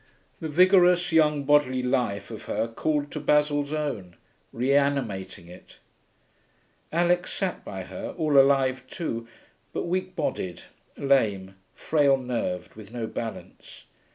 The 0.39 0.49
vigorous 0.49 1.11
young 1.11 1.43
bodily 1.43 1.83
life 1.83 2.31
of 2.31 2.45
her 2.45 2.67
called 2.67 3.11
to 3.11 3.19
Basil's 3.19 3.71
own, 3.71 4.15
re 4.51 4.73
animating 4.73 5.47
it. 5.47 5.77
Alix 6.91 7.31
sat 7.31 7.63
by 7.63 7.83
her, 7.83 8.15
all 8.17 8.39
alive 8.39 8.87
too, 8.87 9.27
but 9.73 9.83
weak 9.85 10.15
bodied, 10.15 10.63
lame, 10.97 11.55
frail 11.75 12.17
nerved, 12.17 12.73
with 12.73 12.91
no 12.91 13.05
balance. 13.05 13.83